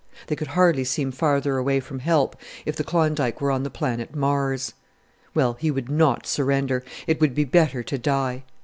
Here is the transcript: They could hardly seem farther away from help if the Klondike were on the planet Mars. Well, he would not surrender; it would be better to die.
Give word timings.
They 0.25 0.35
could 0.35 0.47
hardly 0.57 0.83
seem 0.83 1.11
farther 1.11 1.57
away 1.57 1.79
from 1.79 1.99
help 1.99 2.35
if 2.65 2.75
the 2.75 2.83
Klondike 2.83 3.39
were 3.39 3.51
on 3.51 3.61
the 3.61 3.69
planet 3.69 4.15
Mars. 4.15 4.73
Well, 5.35 5.53
he 5.59 5.69
would 5.69 5.89
not 5.91 6.25
surrender; 6.25 6.83
it 7.05 7.21
would 7.21 7.35
be 7.35 7.43
better 7.45 7.83
to 7.83 7.99
die. 7.99 8.43